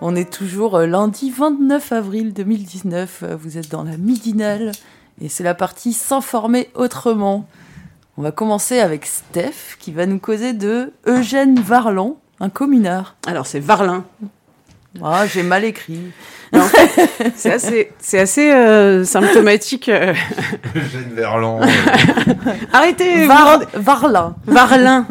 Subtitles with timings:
[0.00, 3.22] On est toujours euh, lundi 29 avril 2019.
[3.22, 4.72] Euh, Vous êtes dans la midinale
[5.20, 7.48] et c'est la partie s'informer autrement.
[8.16, 13.16] On va commencer avec Steph qui va nous causer de Eugène Varlan, un communard.
[13.26, 14.04] Alors c'est Varlin.
[15.02, 16.00] Ah, j'ai mal écrit.
[17.36, 19.88] C'est assez, c'est assez euh, symptomatique.
[19.88, 20.12] euh.
[20.76, 21.60] Eugène Verlan.
[22.72, 24.36] Arrêtez, vous Var- rendez- Varlin.
[24.46, 25.06] Varlin.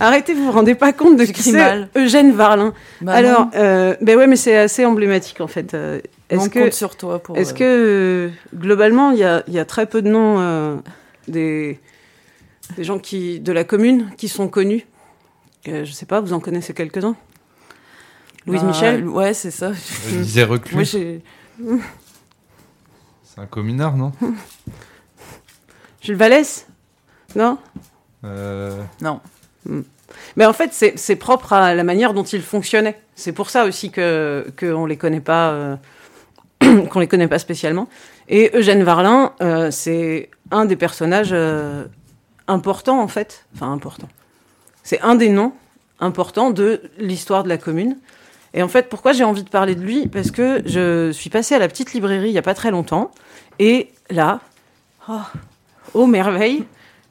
[0.00, 1.86] Arrêtez, vous vous rendez pas compte de qui c'est.
[1.96, 2.72] Eugène Varlin.
[3.00, 5.74] Bah Alors, euh, ben ouais, mais c'est assez emblématique en fait.
[5.74, 7.36] Euh, on Est-ce que, compte sur toi pour.
[7.36, 10.76] est-ce euh, que globalement, il y a, il y a très peu de noms euh,
[11.28, 11.78] des,
[12.76, 14.86] des gens qui de la commune qui sont connus?
[15.68, 17.16] Euh, je sais pas, vous en connaissez quelques-uns?
[18.46, 19.72] Louise bah, Michel Ouais, c'est ça.
[19.72, 20.74] Je disais reclus.
[20.74, 21.78] Moi.
[23.24, 24.12] C'est un communard, non?
[26.00, 26.66] Jules Vallès?
[27.34, 27.58] Non?
[28.24, 29.20] Euh, Non.
[30.36, 33.00] Mais en fait, c'est propre à la manière dont il fonctionnait.
[33.14, 35.76] C'est pour ça aussi que qu'on les connaît pas, euh,
[36.90, 37.88] qu'on les connaît pas spécialement.
[38.28, 41.84] Et Eugène Varlin, euh, c'est un des personnages euh,
[42.48, 44.08] importants en fait, enfin important.
[44.82, 45.52] C'est un des noms
[46.00, 47.96] importants de l'histoire de la commune.
[48.54, 50.06] Et en fait, pourquoi j'ai envie de parler de lui?
[50.06, 53.10] Parce que je suis passée à la petite librairie il y a pas très longtemps,
[53.58, 54.40] et là,
[55.08, 55.18] oh,
[55.94, 56.64] oh merveille,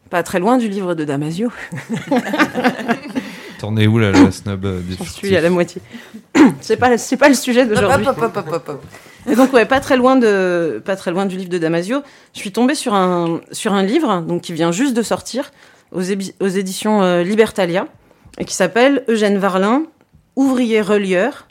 [0.09, 1.51] pas très loin du livre de Damasio.
[3.59, 5.81] T'en es où là, la snob euh, des Je suis à la moitié.
[6.61, 8.07] c'est pas c'est pas le sujet d'aujourd'hui.
[8.07, 8.83] Hop, hop, hop, hop, hop.
[9.29, 12.01] Et donc ouais, pas très loin de pas très loin du livre de Damasio,
[12.33, 15.51] je suis tombée sur un sur un livre donc qui vient juste de sortir
[15.93, 17.87] aux, ébi- aux éditions euh, Libertalia
[18.37, 19.83] et qui s'appelle Eugène Varlin,
[20.35, 21.47] ouvrier relieur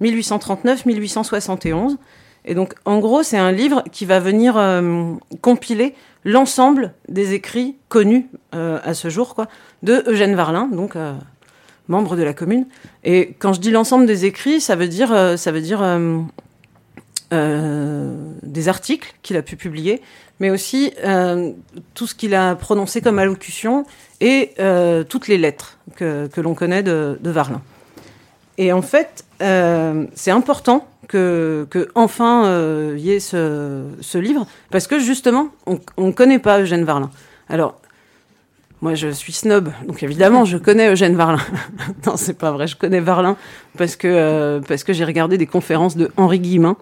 [0.00, 1.96] 1839-1871.
[2.44, 7.76] Et donc en gros, c'est un livre qui va venir euh, compiler l'ensemble des écrits
[7.88, 9.46] connus euh, à ce jour quoi
[9.82, 11.14] de Eugène Varlin donc euh,
[11.88, 12.66] membre de la commune.
[13.04, 15.82] Et quand je dis l'ensemble des écrits, ça veut dire, ça veut dire
[17.32, 20.00] des articles qu'il a pu publier,
[20.38, 20.92] mais aussi
[21.94, 23.86] tout ce qu'il a prononcé comme allocution
[24.20, 24.54] et
[25.08, 27.60] toutes les lettres que, que l'on connaît de Varlin.
[28.60, 34.86] Et en fait, euh, c'est important que, que enfin euh, y ait ce, livre, parce
[34.86, 37.10] que justement, on ne connaît pas Eugène Varlin.
[37.48, 37.80] Alors,
[38.82, 41.40] moi, je suis snob, donc évidemment, je connais Eugène Varlin.
[42.06, 43.38] non, c'est pas vrai, je connais Varlin
[43.78, 46.76] parce que, euh, que j'ai regardé des conférences de Henri Guillemin,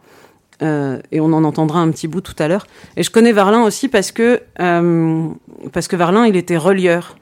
[0.60, 2.66] et on en entendra un petit bout tout à l'heure.
[2.96, 4.42] Et je connais Varlin aussi parce que,
[5.72, 7.16] parce que Varlin, il était relieur.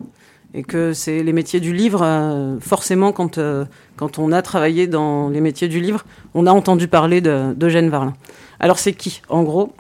[0.55, 3.39] Et que c'est les métiers du livre, forcément, quand,
[3.97, 7.89] quand on a travaillé dans les métiers du livre, on a entendu parler de- d'Eugène
[7.89, 8.15] Varlin.
[8.61, 9.73] Alors, c'est qui, en gros?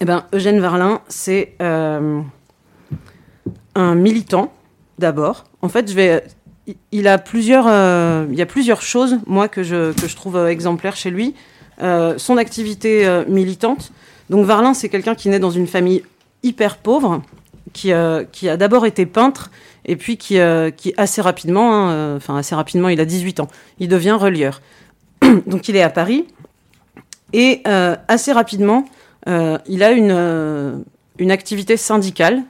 [0.00, 2.20] Eh ben, Eugène Varlin, c'est euh,
[3.74, 4.52] un militant,
[4.98, 5.44] d'abord.
[5.62, 6.24] En fait, je vais.
[6.92, 10.36] il- a plusieurs, euh, il y a plusieurs choses, moi, que je, que je trouve
[10.36, 11.34] euh, exemplaires chez lui.
[12.16, 13.92] Son activité militante.
[14.30, 16.02] Donc, Varlin, c'est quelqu'un qui naît dans une famille
[16.42, 17.22] hyper pauvre,
[17.72, 17.92] qui,
[18.32, 19.52] qui a d'abord été peintre,
[19.88, 23.40] et puis qui, euh, qui assez rapidement, hein, euh, enfin, assez rapidement, il a 18
[23.40, 23.48] ans,
[23.80, 24.60] il devient relieur.
[25.46, 26.26] Donc, il est à Paris,
[27.32, 28.84] et euh, assez rapidement,
[29.66, 30.84] il a une,
[31.18, 32.44] une activité syndicale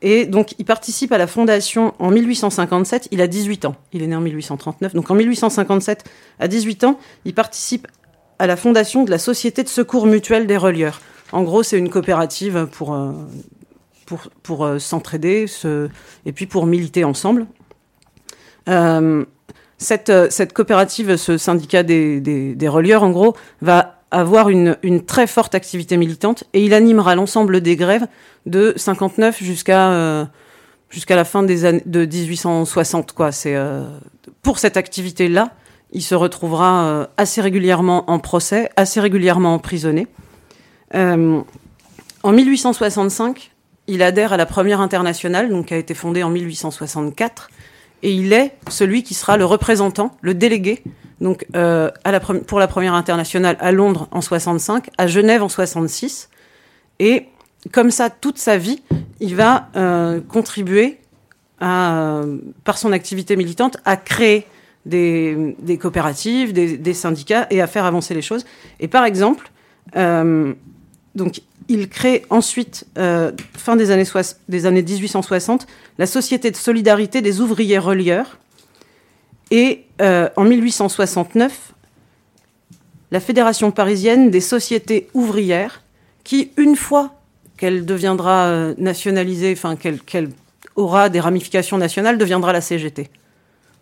[0.00, 3.08] et donc, il participe à la fondation en 1857.
[3.10, 3.74] Il a 18 ans.
[3.92, 4.94] Il est né en 1839.
[4.94, 6.04] Donc, en 1857,
[6.38, 7.86] à 18 ans, il participe
[8.38, 11.02] à la fondation de la Société de secours mutuel des relieurs.
[11.32, 12.96] En gros, c'est une coopérative pour,
[14.42, 15.88] pour, euh, s'entraider se-
[16.24, 17.46] et puis pour militer ensemble.
[18.68, 19.24] Euh,
[19.76, 24.76] cette, euh, cette coopérative, ce syndicat des, relieurs, en gros, va avoir une,
[25.06, 28.06] très forte activité militante et il animera l'ensemble des grèves
[28.46, 30.26] de 59 jusqu'à
[31.10, 33.54] la fin des années de 1860 quoi c'est
[34.40, 35.50] pour cette activité là
[35.92, 40.06] il se retrouvera assez régulièrement en procès assez régulièrement emprisonné
[40.94, 43.50] en 1865
[43.88, 47.50] il adhère à la première internationale donc qui a été fondée en 1864
[48.02, 50.82] et il est celui qui sera le représentant le délégué
[51.20, 51.90] donc euh,
[52.46, 56.28] pour la première internationale à Londres en 65 à Genève en 66
[57.00, 57.26] et
[57.72, 58.82] comme ça, toute sa vie,
[59.20, 60.98] il va euh, contribuer
[61.60, 64.46] euh, par son activité militante à créer
[64.86, 68.46] des, coopératives, des, syndicats et à faire avancer les choses.
[68.80, 69.50] Et par exemple,
[69.94, 75.66] donc, il crée ensuite, euh, fin des années, soix- des années 1860,
[75.98, 78.38] la Société de solidarité des ouvriers relieurs.
[79.50, 81.72] Et euh, en 1869,
[83.10, 85.82] la Fédération parisienne des sociétés ouvrières,
[86.24, 87.14] qui, une fois
[87.56, 90.28] qu'elle deviendra euh, nationalisée, enfin qu'elle
[90.76, 93.08] aura des ramifications nationales, deviendra la CGT.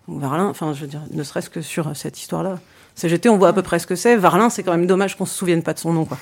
[0.08, 2.58] Donc, Varlin, enfin, je veux dire, ne serait-ce que sur cette histoire-là.
[2.94, 4.16] CGT, on voit à peu près ce que c'est.
[4.16, 6.18] Varlin, c'est quand même dommage qu'on se souvienne pas de son nom, quoi.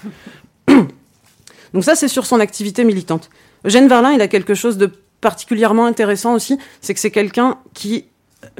[1.75, 3.29] Donc ça, c'est sur son activité militante.
[3.65, 4.91] Eugène Varlin, il a quelque chose de
[5.21, 8.06] particulièrement intéressant aussi, c'est que c'est quelqu'un qui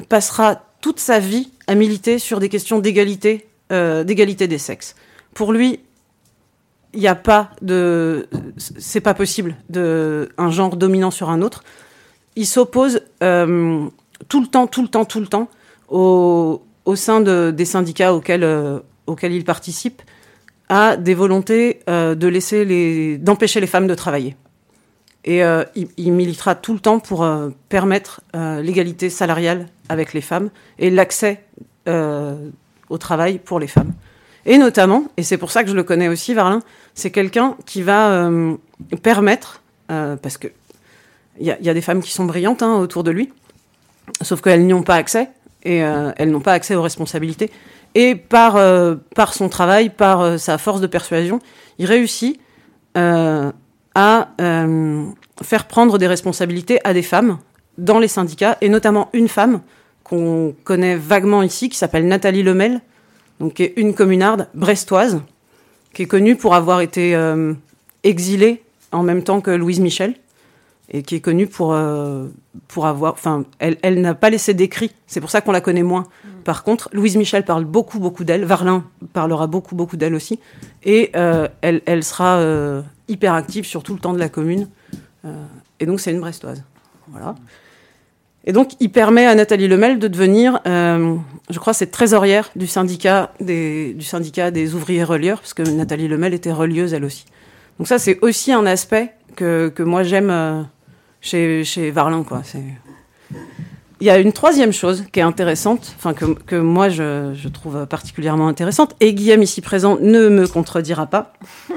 [0.09, 4.95] passera toute sa vie à militer sur des questions d'égalité, euh, d'égalité des sexes.
[5.33, 5.79] Pour lui,
[6.93, 8.27] il n'y a pas de,
[8.57, 11.63] c'est pas possible de un genre dominant sur un autre.
[12.35, 13.85] Il s'oppose euh,
[14.27, 15.49] tout le temps, tout le temps, tout le temps
[15.89, 20.01] au, au sein de, des syndicats auxquels, euh, auxquels il participe
[20.69, 24.35] à des volontés euh, d'empêcher les femmes de travailler.
[25.23, 30.21] Et euh, il, il militera tout le temps pour euh, permettre l'égalité salariale avec les
[30.21, 31.43] femmes et l'accès
[31.87, 33.93] au travail pour les femmes.
[34.47, 36.61] Et notamment, et c'est pour ça que je le connais aussi, Varlin,
[36.93, 38.29] c'est quelqu'un qui va
[39.01, 40.47] permettre, parce que
[41.39, 43.31] il y, a- des femmes qui sont brillantes hein, autour de lui,
[44.21, 45.29] sauf qu'elles n'y ont pas accès
[45.63, 47.51] et elles n'ont pas accès aux responsabilités.
[47.95, 51.39] Et par, euh, par son travail, par euh, sa force de persuasion,
[51.79, 52.39] il réussit
[52.97, 53.51] euh,
[53.95, 54.29] à
[55.41, 57.39] faire prendre des responsabilités à des femmes
[57.77, 59.61] dans les syndicats, et notamment une femme
[60.03, 62.81] qu'on connaît vaguement ici, qui s'appelle Nathalie Lemel,
[63.39, 65.21] donc qui est une communarde brestoise,
[65.93, 67.17] qui est connue pour avoir été
[68.03, 70.15] exilée en même temps que Louise Michel,
[70.89, 71.75] et qui est connue pour,
[72.67, 73.13] pour avoir...
[73.13, 76.05] Enfin, elle, elle n'a pas laissé d'écrit, c'est pour ça qu'on la connaît moins.
[76.45, 80.39] Par contre, Louise Michel parle beaucoup, beaucoup d'elle, Varlin parlera beaucoup, beaucoup d'elle aussi,
[80.83, 84.69] et euh, elle, sera euh, hyper active sur tout le temps de la commune.
[85.25, 85.33] Euh,
[85.79, 86.63] et donc, c'est une brestoise.
[87.07, 87.33] Voilà.
[88.45, 93.31] Et donc, il permet à Nathalie Lemel de devenir, je crois, c'est trésorière du syndicat
[93.39, 93.95] des,
[94.75, 97.25] ouvriers relieurs, parce que Nathalie Lemel était relieuse elle aussi.
[97.79, 100.67] Donc ça, c'est aussi un aspect que, moi j'aime
[101.21, 102.23] chez, chez Varlin.
[104.01, 107.47] Il y a une troisième chose qui est intéressante, enfin que, que moi je, je
[107.47, 111.33] trouve particulièrement intéressante, et Guillaume ici présent ne me contredira pas.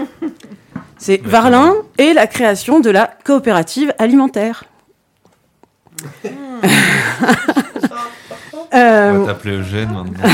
[0.98, 4.64] C'est Varlin et la création de la coopérative alimentaire.
[8.72, 10.28] On Euh, va t'appeler Eugène maintenant.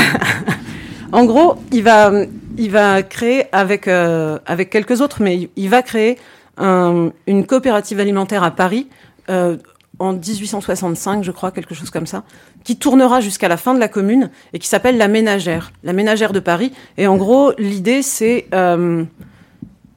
[1.11, 2.11] en gros, il va,
[2.57, 6.17] il va créer avec, euh, avec quelques autres, mais il, il va créer
[6.57, 8.87] un- une coopérative alimentaire à Paris
[9.29, 9.55] euh,
[9.99, 12.23] en 1865, je crois, quelque chose comme ça,
[12.63, 16.33] qui tournera jusqu'à la fin de la commune et qui s'appelle la Ménagère, la Ménagère
[16.33, 16.73] de Paris.
[16.97, 19.03] Et en gros, l'idée, c'est euh,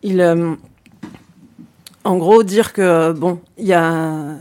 [0.02, 0.54] il, euh,
[2.04, 4.36] en gros dire que bon, il y a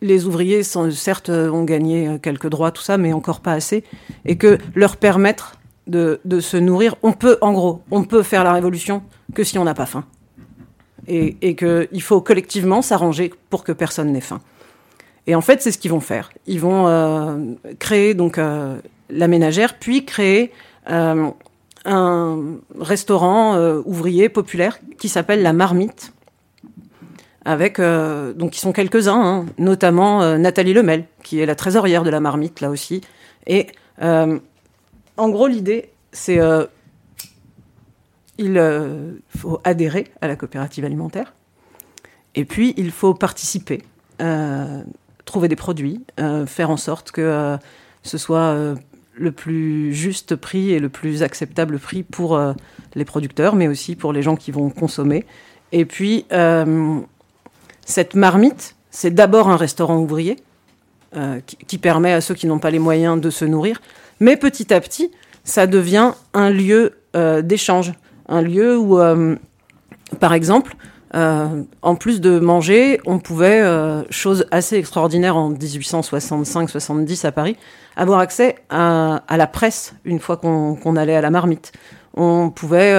[0.00, 3.84] les ouvriers, certes, euh, ont gagné euh, quelques droits, tout ça, mais encore pas assez,
[4.24, 8.44] et que leur permettre de, de se nourrir, on peut, en gros, on peut faire
[8.44, 9.02] la révolution
[9.34, 10.04] que si on n'a pas faim.
[11.08, 14.40] Et, qu'il faut collectivement s'arranger pour que personne n'ait faim.
[15.26, 16.30] Et en fait, c'est ce qu'ils vont faire.
[16.46, 17.36] Ils vont euh,
[17.78, 18.76] créer donc euh,
[19.10, 20.52] la ménagère, puis créer
[20.90, 21.28] euh,
[21.84, 22.38] un
[22.78, 26.12] restaurant ouvrier populaire qui s'appelle la Marmite,
[27.44, 32.18] avec donc ils sont quelques-uns, hein, notamment Nathalie Lemel, qui est la trésorière de la
[32.18, 33.02] Marmite là aussi.
[33.46, 33.68] Et
[34.00, 36.40] en gros, l'idée, c'est
[38.38, 41.32] il euh, faut adhérer à la coopérative alimentaire,
[42.34, 43.82] et puis il faut participer,
[44.20, 44.82] euh,
[45.24, 47.56] trouver des produits, euh, faire en sorte que
[48.02, 48.74] ce soit
[49.14, 52.38] le plus juste prix et le plus acceptable prix pour
[52.94, 55.26] les producteurs, mais aussi pour les gens qui vont consommer.
[55.72, 56.24] Et puis,
[57.84, 60.36] cette marmite, c'est d'abord un restaurant ouvrier
[61.66, 63.80] qui, permet à ceux qui n'ont pas les moyens de se nourrir,
[64.20, 65.10] mais petit à petit,
[65.42, 66.92] ça devient un lieu
[67.42, 67.92] d'échange,
[68.28, 69.36] un lieu où, euh,
[70.20, 70.74] par exemple,
[71.14, 77.56] euh, en plus de manger, on pouvait, euh, chose assez extraordinaire en 1865-70 à Paris,
[77.96, 81.72] avoir accès à, la presse une fois qu'on allait à la marmite.
[82.14, 82.94] On pouvait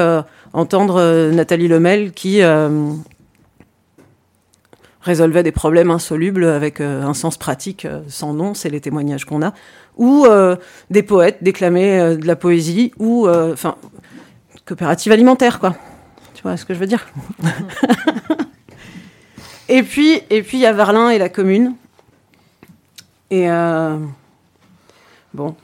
[0.53, 2.41] entendre Nathalie Lemel qui
[5.01, 9.53] résolvait des problèmes insolubles avec un sens pratique sans nom, c'est les témoignages qu'on a,
[9.97, 10.27] ou
[10.89, 13.27] des poètes déclamer euh, de la poésie, ou
[14.67, 15.75] coopérative alimentaire quoi.
[16.33, 17.07] Tu vois ce que je veux dire
[19.69, 21.75] Et puis, et puis il y a Varlin et la commune.
[23.29, 23.97] Et euh,
[25.33, 25.55] bon,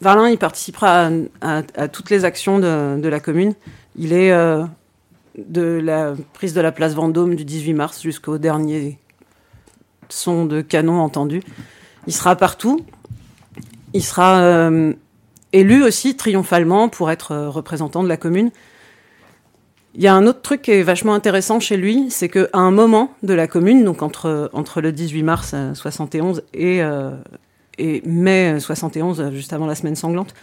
[0.00, 3.54] Varlin, il participera à, toutes les actions de, de la commune.
[3.96, 4.64] Il est euh,
[5.36, 8.98] de la prise de la place Vendôme du 18 mars jusqu'au dernier
[10.08, 11.42] son de canon entendu.
[12.06, 12.84] Il sera partout.
[13.92, 14.92] Il sera euh,
[15.52, 18.50] élu aussi triomphalement pour être euh, représentant de la commune.
[19.94, 22.70] Il y a un autre truc qui est vachement intéressant chez lui, c'est qu'à un
[22.70, 27.10] moment de la commune, donc entre, entre le 18 mars euh, 71 et, euh,
[27.78, 30.34] et mai 71, euh, juste avant la semaine sanglante,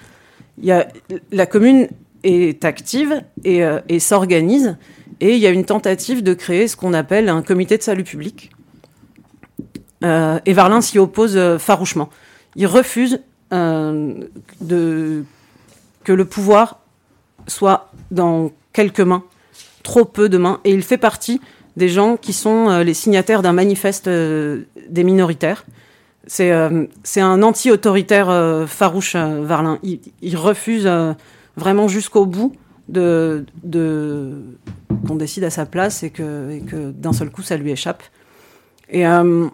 [0.60, 0.88] il y a,
[1.32, 1.88] la commune
[2.24, 4.78] est active et, euh, et s'organise,
[5.22, 8.04] et il y a une tentative de créer ce qu'on appelle un comité de salut
[8.04, 8.52] public.
[10.04, 12.10] Euh, et Varlin s'y oppose euh, farouchement.
[12.56, 13.20] Il refuse euh,
[13.52, 15.24] de,
[16.04, 16.80] que le pouvoir
[17.48, 19.24] soit dans quelques mains,
[19.84, 21.42] trop peu de mains, et il fait partie
[21.78, 25.66] des gens qui sont euh, les signataires d'un manifeste euh, des minoritaires.
[26.28, 29.80] C'est euh, un anti-autoritaire euh, farouche, euh, Varlin.
[29.82, 31.14] Il, refuse euh,
[31.56, 32.54] vraiment jusqu'au bout
[32.88, 34.34] de, de
[35.08, 38.04] qu'on décide à sa place et que, que d'un seul coup ça lui échappe.
[38.90, 39.48] Et euh,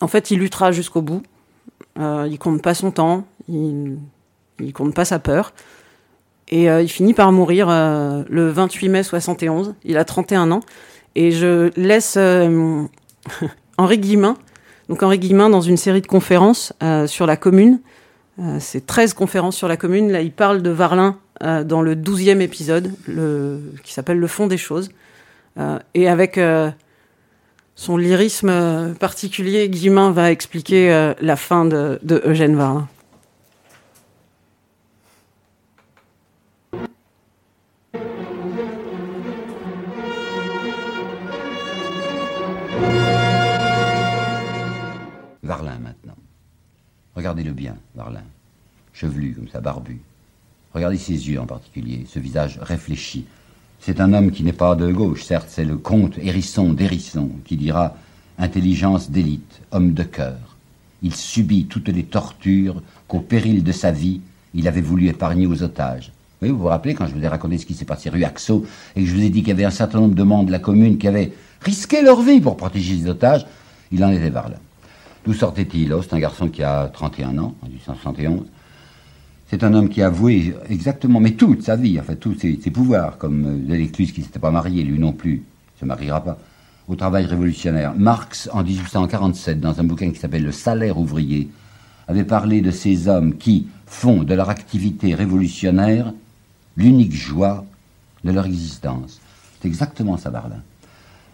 [0.00, 1.22] en fait, il luttera jusqu'au bout.
[1.98, 3.98] Euh, il compte pas son temps, il,
[4.60, 5.52] il compte pas sa peur.
[6.50, 9.74] Et euh, il finit par mourir euh, le 28 mai 71.
[9.84, 10.60] Il a 31 ans.
[11.14, 12.84] Et je laisse euh,
[13.78, 14.36] Henri Guillemin,
[14.88, 16.72] donc Henri Guillemin dans une série de conférences
[17.06, 17.80] sur la commune.
[18.60, 20.12] C'est 13 conférences sur la commune.
[20.12, 22.92] Là, il parle de Varlin dans le 12e épisode,
[23.82, 24.90] qui s'appelle Le fond des choses.
[25.94, 26.38] Et avec
[27.78, 32.88] son lyrisme euh, particulier, Guillemin va expliquer euh, la fin de, de Eugène Varlin.
[45.44, 46.16] Varlin maintenant.
[47.14, 48.24] Regardez-le bien, Varlin.
[48.92, 50.00] Chevelu comme ça, barbu.
[50.74, 53.24] Regardez ses yeux en particulier, ce visage réfléchi.
[53.80, 57.56] C'est un homme qui n'est pas de gauche, certes, c'est le comte Hérisson d'Hérisson qui
[57.56, 57.96] dira
[58.38, 60.56] intelligence d'élite, homme de cœur.
[61.02, 64.20] Il subit toutes les tortures qu'au péril de sa vie,
[64.54, 66.12] il avait voulu épargner aux otages.
[66.40, 69.00] Vous vous rappelez quand je vous ai raconté ce qui s'est passé rue Axo et
[69.00, 70.60] que je vous ai dit qu'il y avait un certain nombre de membres de la
[70.60, 73.46] commune qui avaient risqué leur vie pour protéger les otages
[73.90, 74.58] Il en était Varlin.
[75.24, 75.92] D'où sortait-il?
[75.92, 78.44] Oh, C'est un garçon qui a 31 ans, en 1871.
[79.50, 83.16] C'est un homme qui a avoué exactement, mais toute sa vie, enfin tous ses, pouvoirs,
[83.16, 85.42] comme euh, Delécluse qui ne s'était pas marié, lui non plus,
[85.80, 86.38] se mariera pas,
[86.86, 87.94] au travail révolutionnaire.
[87.96, 91.48] Marx, en 1847, dans un bouquin qui s'appelle Le salaire ouvrier,
[92.08, 96.12] avait parlé de ces hommes qui font de leur activité révolutionnaire
[96.76, 97.64] l'unique joie
[98.24, 99.20] de leur existence.
[99.60, 100.62] C'est exactement ça, Barlin.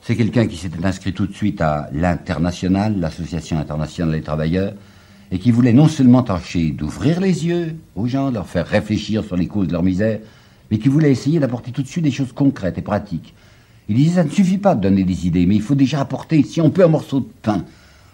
[0.03, 4.75] C'est quelqu'un qui s'était inscrit tout de suite à l'International, l'Association internationale des travailleurs,
[5.31, 9.25] et qui voulait non seulement tâcher d'ouvrir les yeux aux gens, de leur faire réfléchir
[9.25, 10.21] sur les causes de leur misère,
[10.71, 13.35] mais qui voulait essayer d'apporter tout de suite des choses concrètes et pratiques.
[13.89, 16.43] Il disait, ça ne suffit pas de donner des idées, mais il faut déjà apporter,
[16.43, 17.65] si on peut, un morceau de pain.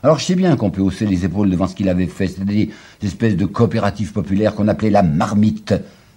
[0.03, 2.69] Alors je sais bien qu'on peut hausser les épaules devant ce qu'il avait fait, c'est-à-dire
[3.01, 5.75] des espèces de coopératives populaires qu'on appelait la marmite.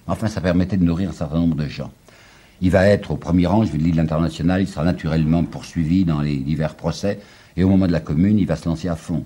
[0.07, 1.91] Enfin, ça permettait de nourrir un certain nombre de gens.
[2.61, 6.05] Il va être au premier rang, je vais le dire, l'international, il sera naturellement poursuivi
[6.05, 7.19] dans les divers procès,
[7.57, 9.25] et au moment de la commune, il va se lancer à fond.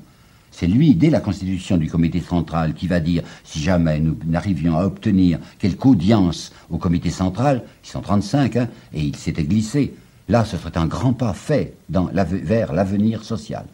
[0.59, 4.75] C'est lui, dès la constitution du comité central, qui va dire, si jamais nous n'arrivions
[4.79, 9.93] à obtenir quelque audience au comité central, ils sont 35, hein, et il s'était glissé,
[10.27, 13.65] là, ce serait un grand pas fait vers l'avenir social.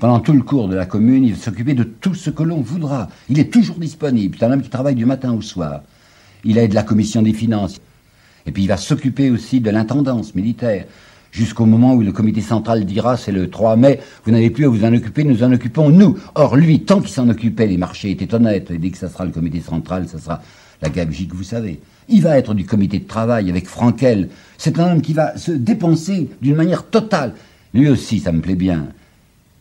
[0.00, 2.62] Pendant tout le cours de la commune, il va s'occuper de tout ce que l'on
[2.62, 3.08] voudra.
[3.28, 4.36] Il est toujours disponible.
[4.40, 5.82] C'est un homme qui travaille du matin au soir.
[6.42, 7.80] Il aide la commission des finances.
[8.44, 10.86] Et puis il va s'occuper aussi de l'intendance militaire.
[11.36, 14.68] Jusqu'au moment où le comité central dira, c'est le 3 mai, vous n'avez plus à
[14.70, 16.16] vous en occuper, nous en occupons nous.
[16.34, 18.70] Or, lui, tant qu'il s'en occupait, les marchés étaient honnêtes.
[18.70, 20.40] Et dès que ça sera le comité central, ça sera
[20.80, 21.78] la gabegie que vous savez.
[22.08, 24.30] Il va être du comité de travail avec Frankel.
[24.56, 27.34] C'est un homme qui va se dépenser d'une manière totale.
[27.74, 28.86] Lui aussi, ça me plaît bien.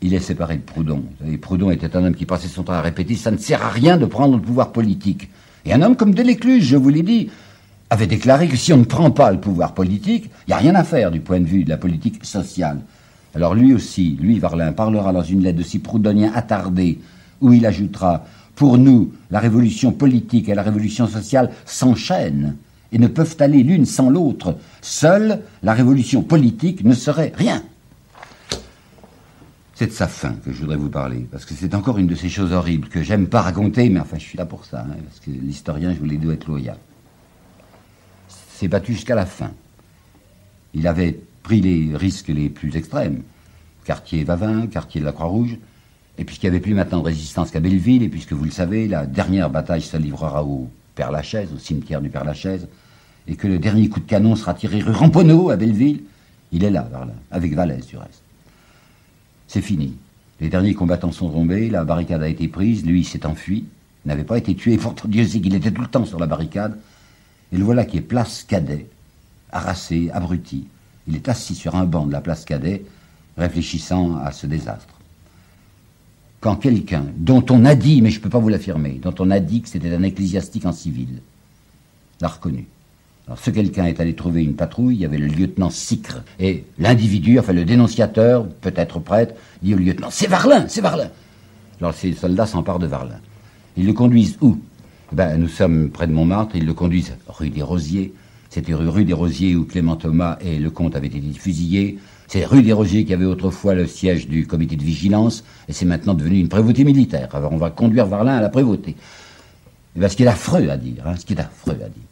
[0.01, 1.03] Il est séparé de Proudhon.
[1.19, 3.69] Savez, Proudhon était un homme qui passait son temps à répéter ça ne sert à
[3.69, 5.27] rien de prendre le pouvoir politique.
[5.65, 7.31] Et un homme comme Delécluse, je vous l'ai dit,
[7.89, 10.75] avait déclaré que si on ne prend pas le pouvoir politique, il n'y a rien
[10.75, 12.79] à faire du point de vue de la politique sociale.
[13.35, 16.99] Alors lui aussi, lui, Varlin, parlera dans une lettre de si proudhonien attardé,
[17.41, 18.25] où il ajoutera
[18.55, 22.55] Pour nous, la révolution politique et la révolution sociale s'enchaînent
[22.91, 24.57] et ne peuvent aller l'une sans l'autre.
[24.81, 27.61] Seule la révolution politique ne serait rien.
[29.73, 32.15] C'est de sa fin que je voudrais vous parler, parce que c'est encore une de
[32.15, 34.95] ces choses horribles que j'aime pas raconter, mais enfin je suis là pour ça, hein,
[35.05, 36.77] parce que l'historien, je doit être loyal.
[38.57, 39.51] C'est battu jusqu'à la fin.
[40.73, 43.21] Il avait pris les risques les plus extrêmes.
[43.83, 45.57] Quartier Vavin, quartier de la Croix-Rouge.
[46.17, 48.87] Et puisqu'il n'y avait plus maintenant de résistance qu'à Belleville, et puisque vous le savez,
[48.87, 52.69] la dernière bataille se livrera au Père-Lachaise, au cimetière du Père-Lachaise,
[53.27, 56.03] et que le dernier coup de canon sera tiré rue Ramponneau à Belleville,
[56.53, 56.87] il est là,
[57.31, 58.21] avec Vallès du reste.
[59.49, 59.97] C'est fini.
[60.39, 63.65] Les derniers combattants sont tombés, la barricade a été prise, lui s'est enfui,
[64.05, 66.79] n'avait pas été tué, pourtant Dieu sait qu'il était tout le temps sur la barricade.
[67.51, 68.87] Et le voilà qui est place Cadet,
[69.51, 70.67] harassé, abruti.
[71.07, 72.83] Il est assis sur un banc de la place Cadet,
[73.37, 74.93] réfléchissant à ce désastre.
[76.39, 79.31] Quand quelqu'un, dont on a dit, mais je ne peux pas vous l'affirmer, dont on
[79.31, 81.21] a dit que c'était un ecclésiastique en civil,
[82.21, 82.67] l'a reconnu.
[83.27, 86.63] Alors ce quelqu'un est allé trouver une patrouille, il y avait le lieutenant Sicre, et
[86.77, 89.33] l'individu, enfin le dénonciateur, peut-être prêtre,
[89.63, 91.09] dit au lieutenant, c'est Varlin, c'est Varlin.
[91.79, 93.19] Alors ces soldats s'emparent de Varlin.
[93.77, 94.59] Ils le conduisent où?
[95.15, 98.13] Ben, Nous sommes près de Montmartre, ils le conduisent rue des Rosiers.
[98.49, 101.97] C'était rue des Rosiers où Clément Thomas et le comte avaient été fusillés.
[102.27, 105.85] C'est rue des Rosiers qui avait autrefois le siège du comité de vigilance, et c'est
[105.85, 107.29] maintenant devenu une prévôté militaire.
[107.33, 108.95] Alors on va conduire Varlin à la prévôté.
[109.95, 112.09] Et ben, ce qui est affreux à dire, hein, ce qui est affreux à dire,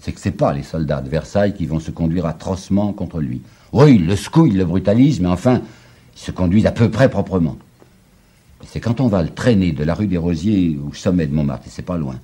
[0.00, 3.20] c'est que ce n'est pas les soldats de Versailles qui vont se conduire atrocement contre
[3.20, 3.40] lui.
[3.72, 5.62] Oui, ils le secouent, ils le brutalisent, mais enfin,
[6.14, 7.56] ils se conduisent à peu près proprement.
[8.66, 11.66] C'est quand on va le traîner de la rue des Rosiers au sommet de Montmartre,
[11.68, 12.20] et c'est pas loin,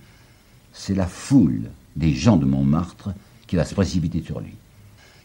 [0.72, 3.10] c'est la foule des gens de Montmartre
[3.46, 4.54] qui va se précipiter sur lui.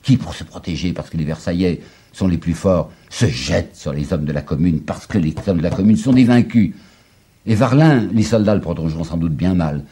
[0.04, 3.94] Qui, pour se protéger, parce que les Versaillais sont les plus forts, se jette sur
[3.94, 6.74] les hommes de la commune, parce que les hommes de la commune sont des vaincus.
[7.46, 9.84] Et Varlin, les soldats le protégeront sans doute bien mal.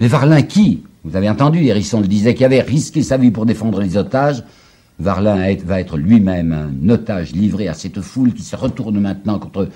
[0.00, 3.46] Mais Varlin qui Vous avez entendu, Hérisson le disait, qui avait risqué sa vie pour
[3.46, 4.44] défendre les otages.
[4.98, 9.68] Varlin va être lui-même un otage livré à cette foule qui se retourne maintenant contre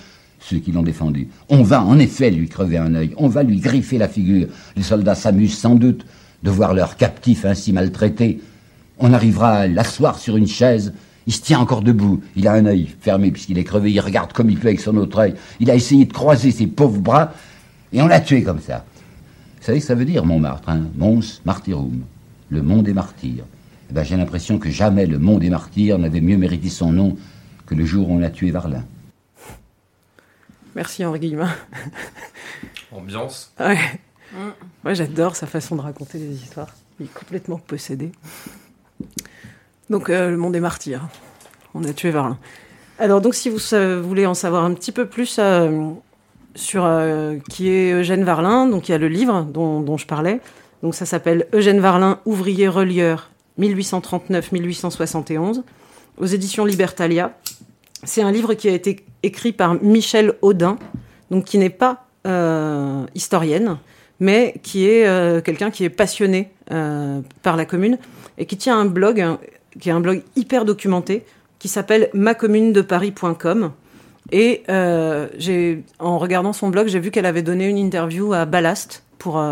[0.49, 1.29] ceux qui l'ont défendu.
[1.49, 4.49] On va en effet lui crever un œil, on va lui griffer la figure.
[4.77, 6.05] Les soldats s'amusent sans doute
[6.43, 8.41] de voir leur captif ainsi maltraité.
[8.99, 10.93] On arrivera à l'asseoir sur une chaise.
[11.27, 12.23] Il se tient encore debout.
[12.37, 13.91] Il a un œil fermé puisqu'il est crevé.
[13.91, 15.35] Il regarde comme il peut avec son autre œil.
[15.61, 17.33] Il a essayé de croiser ses pauvres bras
[17.93, 18.85] et on l'a tué comme ça.
[19.61, 20.83] Vous savez ce que ça veut dire, Montmartre hein?
[20.99, 22.03] Mons Martyrum,
[22.51, 23.45] le mont des martyrs.
[23.91, 27.17] Eh ben, J'ai l'impression que jamais le mont des martyrs n'avait mieux mérité son nom
[27.65, 28.85] que le jour où on l'a tué Varlin.
[30.75, 31.51] Merci Henri Guillemin.
[32.93, 33.53] Ambiance.
[33.61, 33.79] Ouais.
[34.83, 36.71] Moi j'adore sa façon de raconter des histoires.
[36.99, 38.11] Il est complètement possédé.
[39.91, 41.09] Donc euh, le monde des martyrs.
[41.75, 42.39] On a tué Varlin.
[42.99, 45.91] Alors donc si vous euh, voulez en savoir un petit peu plus euh,
[46.55, 50.07] sur euh, qui est Eugène Varlin, donc il y a le livre dont, dont je
[50.07, 50.41] parlais.
[50.83, 55.63] Donc ça s'appelle Eugène Varlin, ouvrier relieur 1839-1871
[56.19, 57.37] aux éditions Libertalia.
[58.05, 60.79] C'est un livre qui a été écrit par Michel Audin,
[61.31, 63.79] donc qui n'est pas euh, historienne,
[64.21, 67.99] mais qui est euh, quelqu'un qui est passionné euh, par la commune
[68.39, 69.25] et qui tient un blog,
[69.81, 71.25] qui est un blog hyper documenté,
[71.59, 73.73] qui s'appelle macommunedeparis.com.
[74.33, 74.63] Et
[75.39, 79.43] j'ai, en regardant son blog, j'ai vu qu'elle avait donné une interview à Ballast pour,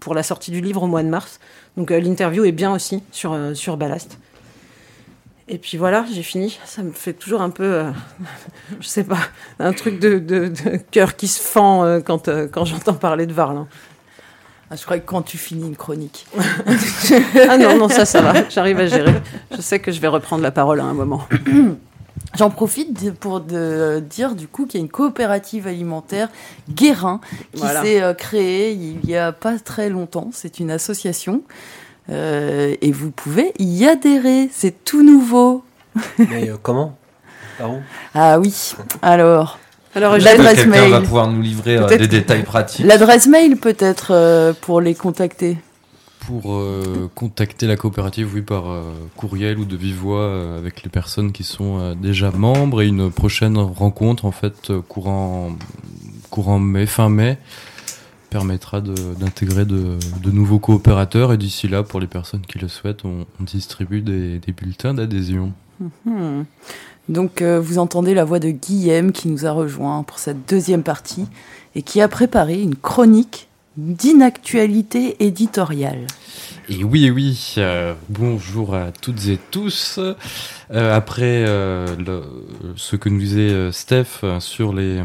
[0.00, 1.40] pour la sortie du livre au mois de mars.
[1.76, 4.18] Donc l'interview est bien aussi sur, sur Ballast.
[5.48, 6.58] Et puis voilà, j'ai fini.
[6.64, 7.90] Ça me fait toujours un peu, euh,
[8.80, 9.18] je sais pas,
[9.58, 13.26] un truc de, de, de cœur qui se fend euh, quand, euh, quand j'entends parler
[13.26, 13.66] de Varlin.
[14.70, 16.26] Ah, je crois que quand tu finis une chronique.
[17.48, 18.46] Ah non, non, ça, ça va.
[18.50, 19.14] J'arrive à gérer.
[19.56, 21.22] Je sais que je vais reprendre la parole à un moment.
[22.36, 26.28] J'en profite pour de dire du coup qu'il y a une coopérative alimentaire
[26.68, 27.20] Guérin
[27.54, 27.82] qui Voilà.
[27.82, 30.28] s'est euh, créée il y a pas très longtemps.
[30.34, 31.42] C'est une association
[32.10, 34.48] Euh, et vous pouvez y adhérer.
[34.52, 35.64] C'est tout nouveau.
[36.18, 36.96] Mais euh, comment?
[37.58, 37.80] Par où
[38.14, 38.74] Ah oui.
[39.02, 39.58] Alors
[39.94, 40.90] Alors, L'adresse mail.
[40.90, 42.86] va pouvoir nous livrer euh, Peut-être des détails pratiques.
[42.86, 45.58] l'adresse mail peut-être euh, pour les contacter.
[46.26, 50.82] Pour euh, contacter la coopérative, oui, par euh, courriel ou de vive voix euh, avec
[50.82, 55.50] les personnes qui sont euh, déjà membres et une prochaine rencontre en fait courant
[56.30, 57.38] courant mai, fin mai,
[58.30, 63.04] permettra d'intégrer de, de nouveaux coopérateurs et d'ici là, pour les personnes qui le souhaitent,
[63.04, 65.52] on, on distribue des, des bulletins d'adhésion.
[66.04, 66.42] Hmm.
[67.08, 70.82] Donc euh, vous entendez la voix de Guillaume qui nous a rejoint pour cette deuxième
[70.82, 71.26] partie
[71.74, 76.06] et qui a préparé une chronique d'inactualité éditoriale.
[76.68, 79.98] Et oui, oui, euh, bonjour à toutes et tous.
[79.98, 82.24] Euh, après euh, le-
[82.76, 85.00] ce que nous disait Steph sur les,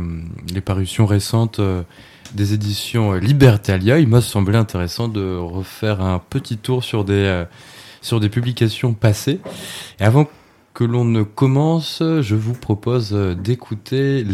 [0.54, 1.84] les parutions récentes euh,
[2.34, 7.46] des éditions Libertalia, il m'a semblé intéressant de refaire un petit tour sur des, euh,
[8.02, 9.40] sur des publications passées.
[10.00, 10.28] Et avant
[10.74, 14.26] que l'on ne commence, je vous propose d'écouter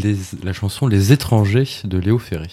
[0.43, 2.47] la chanson Les étrangers de Léo Ferré.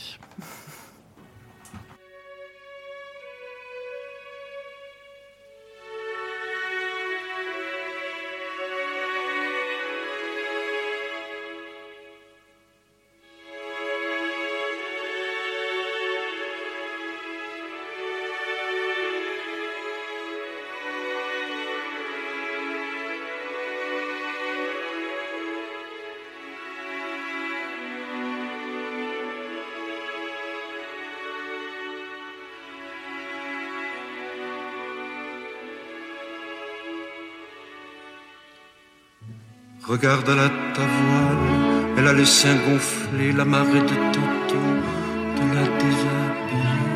[39.88, 44.72] Regarde la ta voile, elle a les seins gonflés, la marée de tantôt
[45.36, 46.90] de la déshabiller.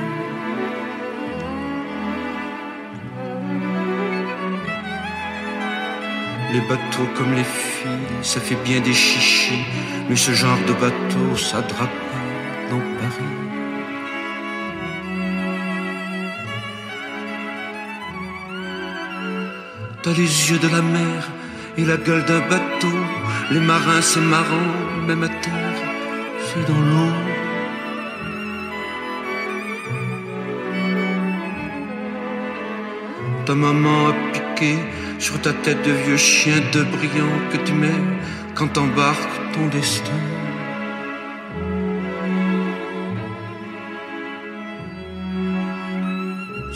[6.53, 9.64] Les bateaux comme les filles, ça fait bien des chichis,
[10.09, 13.37] mais ce genre de bateau, ça drape pas dans Paris.
[20.03, 21.31] T'as les yeux de la mer
[21.85, 22.99] la gueule d'un bateau.
[23.51, 24.71] Les marins, c'est marrant,
[25.07, 25.79] même à terre,
[26.47, 27.14] c'est dans l'eau.
[33.47, 34.79] Ta maman a piqué
[35.19, 38.03] sur ta tête de vieux chien de brillant que tu mets
[38.55, 40.21] quand t'embarques ton destin.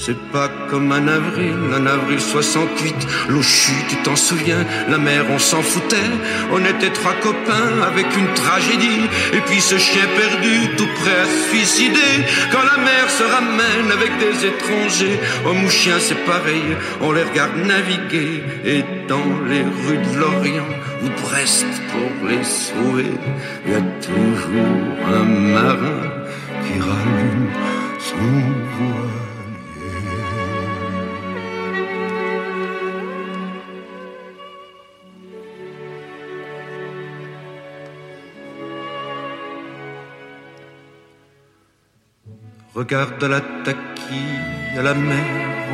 [0.07, 2.95] C'est pas comme un avril, un avril 68,
[3.31, 6.11] l'eau chute, tu t'en souviens, la mer on s'en foutait,
[6.53, 11.25] on était trois copains avec une tragédie, et puis ce chien perdu tout prêt à
[11.25, 12.15] se suicider,
[12.53, 17.23] quand la mer se ramène avec des étrangers, hommes ou chiens c'est pareil, on les
[17.23, 20.69] regarde naviguer, et dans les rues de l'Orient,
[21.03, 23.15] ou Brest pour les sauver,
[23.65, 26.03] il y a toujours un marin
[26.63, 27.49] qui rallume
[27.99, 28.64] son
[42.75, 45.25] Regarde la taquille à la mer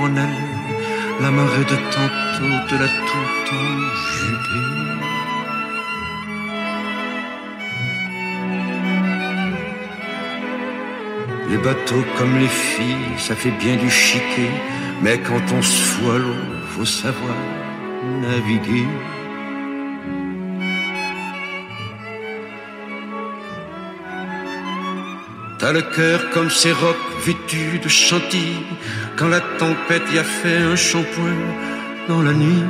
[0.01, 0.61] en allée,
[1.23, 4.71] la marée de tantôt de la tout enjubée.
[11.49, 14.51] Les bateaux comme les filles, ça fait bien du chiquet,
[15.01, 16.35] mais quand on se fout à l'eau,
[16.77, 17.35] faut savoir
[18.21, 18.87] naviguer.
[25.61, 26.97] T'as le cœur comme ces rocs
[27.27, 28.65] vêtus de chantilly,
[29.17, 31.37] quand la tempête y a fait un shampoing
[32.09, 32.65] dans la nuit.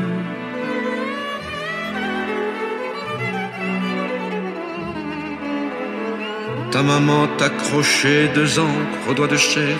[6.72, 9.76] Ta maman t'accrochait deux encres aux doigts de chair,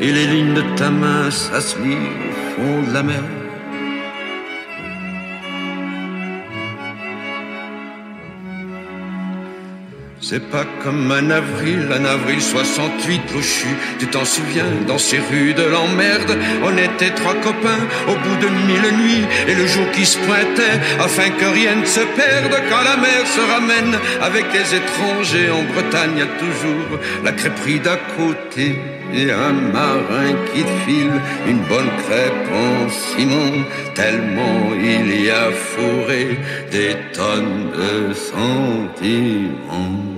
[0.00, 3.22] et les lignes de ta main s'assoient au fond de la mer.
[10.30, 15.54] C'est pas comme un avril, un avril 68, Louchu, tu t'en souviens, dans ces rues
[15.54, 20.04] de l'emmerde, on était trois copains au bout de mille nuits, et le jour qui
[20.04, 24.74] se pointait, afin que rien ne se perde, quand la mer se ramène avec les
[24.74, 28.76] étrangers, en Bretagne, y a toujours la crêperie d'à côté,
[29.14, 33.64] et un marin qui file une bonne crêpe en ciment,
[33.94, 36.36] tellement il y a fourré
[36.70, 40.17] des tonnes de sentiments.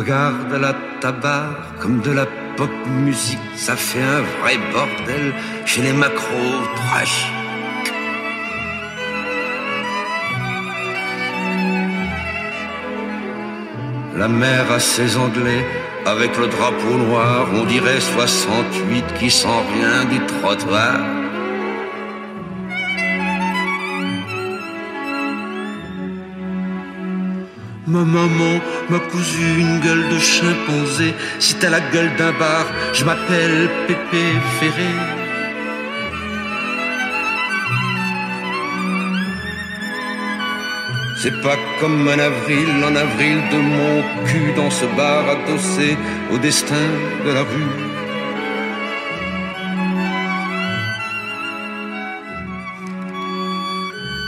[0.00, 2.24] Regarde la tabac comme de la
[2.56, 2.70] pop
[3.04, 5.34] musique, ça fait un vrai bordel
[5.66, 7.30] chez les macros trash.
[14.16, 15.66] La mer a ses anglais
[16.06, 21.19] avec le drapeau noir, on dirait 68 qui sent rien du trottoir.
[27.90, 31.12] Ma maman m'a cousu une gueule de chimpanzé.
[31.40, 34.24] Si t'as la gueule d'un bar, je m'appelle Pépé
[34.60, 34.92] Ferré.
[41.20, 45.96] C'est pas comme un avril, en avril de mon cul dans ce bar adossé
[46.32, 46.86] au destin
[47.26, 47.89] de la rue.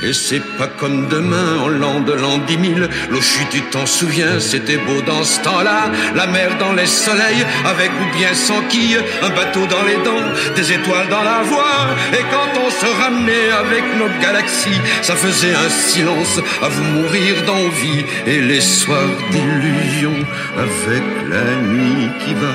[0.02, 2.88] Et c'est pas comme demain, en l'an de l'an dix mille.
[3.10, 5.92] L'eau chute, tu t'en souviens, c'était beau dans ce temps-là.
[6.16, 8.98] La mer dans les soleils, avec ou bien sans quille.
[9.22, 11.86] Un bateau dans les dents, des étoiles dans la voie.
[12.12, 17.42] Et quand on se ramenait avec nos galaxies, ça faisait un silence à vous mourir
[17.46, 18.04] d'envie.
[18.26, 20.14] Et les soirs d'illusion,
[20.58, 22.54] avec la nuit qui va.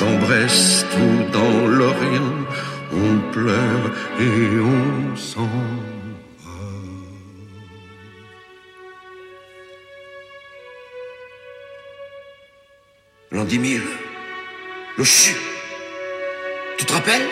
[0.00, 2.34] Dans Brest ou dans l'Orient,
[2.92, 5.50] on pleure et on s'en
[13.38, 13.86] L'an dix mille.
[14.96, 15.32] Le chu.
[16.76, 17.28] Tu te rappelles?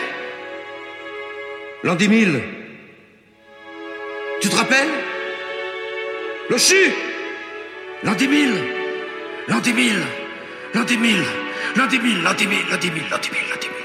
[1.82, 2.40] L'an dix mille.
[4.40, 4.94] Tu te rappelles?
[6.48, 6.92] Le chu
[8.04, 8.54] L'an dix mille.
[9.48, 10.02] l'an des mille,
[10.74, 11.24] l'an des mille,
[11.76, 13.75] l'an des mille, l'an des mille, l'an des mille, l'an des mille, l'an des mille.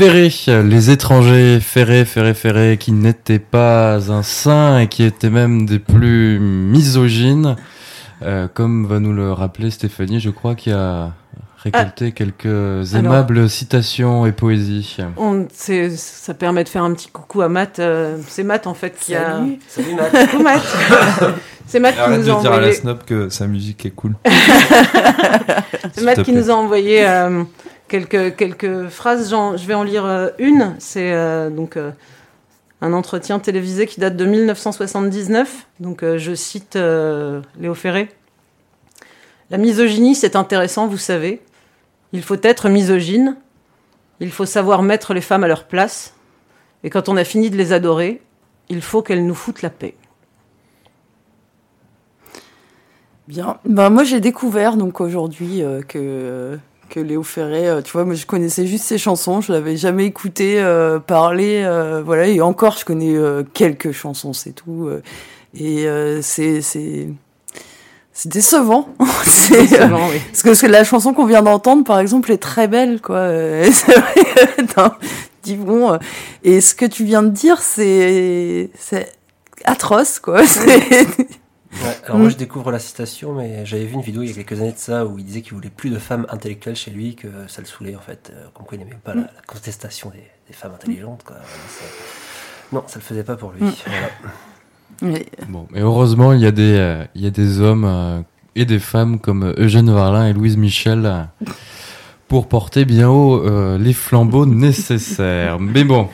[0.00, 0.32] Ferré,
[0.64, 5.78] les étrangers, Ferré, Ferré, Ferré, qui n'étaient pas un saint et qui étaient même des
[5.78, 7.54] plus misogynes,
[8.22, 11.12] euh, comme va nous le rappeler Stéphanie, je crois qu'il a
[11.62, 14.96] récolté quelques aimables citations et poésies.
[15.18, 17.78] On, c'est- ça permet de faire un petit coucou à Matt.
[17.78, 19.36] euh, c'est Matt en fait qui a.
[19.36, 19.58] Salut.
[19.68, 20.30] Salut Matt.
[20.30, 20.62] Coucou Matt.
[21.66, 22.72] c'est Matt qui Arrête nous de a dire à la envoyé.
[22.72, 24.14] snob que sa musique est cool.
[25.92, 26.40] C'est Matt qui plaît.
[26.40, 27.42] nous a envoyé euh,
[27.90, 29.30] quelques, phrases.
[29.30, 30.76] Je vais en lire euh, une.
[30.78, 31.90] C'est euh, donc euh,
[32.80, 35.66] un entretien télévisé qui date de 1979.
[35.80, 38.08] Donc je cite Léo Ferré.
[39.50, 41.42] La misogynie, c'est intéressant, vous savez.
[42.12, 43.36] Il faut être misogyne.
[44.20, 46.14] Il faut savoir mettre les femmes à leur place.
[46.84, 48.22] Et quand on a fini de les adorer,
[48.68, 49.94] il faut qu'elles nous foutent la paix.
[53.28, 53.58] Bien.
[53.64, 56.58] Ben, moi, j'ai découvert donc aujourd'hui que,
[56.90, 60.04] que Léo Ferré, euh, tu vois, moi, je connaissais juste ses chansons, je l'avais jamais
[60.04, 64.88] écouté euh, parler, euh, voilà, et encore, je connais euh, quelques chansons, c'est tout.
[64.88, 65.02] euh,
[65.58, 66.60] et euh, c'est.
[66.60, 67.08] c'est
[68.12, 68.88] c'est décevant.
[69.24, 70.20] c'est, euh, oui.
[70.44, 73.16] parce que, la chanson qu'on vient d'entendre, par exemple, est très belle, quoi.
[73.30, 73.70] Euh,
[74.76, 74.90] non,
[75.42, 75.92] dis bon.
[75.92, 75.98] euh,
[76.44, 79.10] Et ce que tu viens de dire, c'est, c'est
[79.64, 80.44] atroce, quoi.
[80.46, 81.06] C'est,
[81.72, 84.34] Ouais, alors moi je découvre la citation, mais j'avais vu une vidéo il y a
[84.34, 87.14] quelques années de ça où il disait qu'il voulait plus de femmes intellectuelles chez lui,
[87.14, 90.10] que ça le saoulait en fait, euh, comme quoi il n'aimait pas la, la contestation
[90.10, 91.22] des, des femmes intelligentes.
[91.24, 91.36] Quoi.
[92.72, 93.62] Non, ça le faisait pas pour lui.
[93.62, 93.72] Mm.
[93.86, 94.08] Voilà.
[95.02, 98.20] Mais- Bon, et heureusement, il y a des, euh, il y a des hommes euh,
[98.56, 101.22] et des femmes comme Eugène Varlin et Louise Michel euh,
[102.26, 105.58] pour porter bien haut euh, les flambeaux nécessaires.
[105.60, 106.08] Mais bon,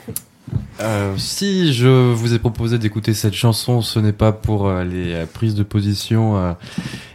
[0.81, 5.15] euh, si je vous ai proposé d'écouter cette chanson, ce n'est pas pour euh, les
[5.15, 6.57] euh, prises de position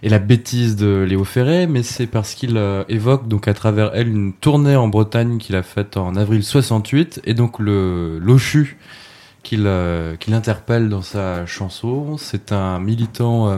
[0.03, 4.07] et la bêtise de Léo Ferré, mais c'est parce qu'il évoque donc à travers elle
[4.07, 8.77] une tournée en Bretagne qu'il a faite en avril 68 et donc le l'Ochu
[9.43, 9.69] qu'il
[10.19, 12.17] qu'il interpelle dans sa chanson.
[12.17, 13.57] C'est un militant